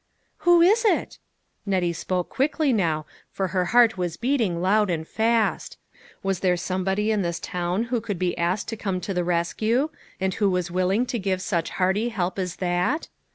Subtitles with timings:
[0.37, 1.19] "Who is it?"
[1.63, 5.77] Nettie spoke quickly now, for her heart was beating loud and fast.
[6.23, 9.23] Was there some body in this town who could be asked to come to the
[9.23, 13.09] rescue, and who was willing to give such hearty help as that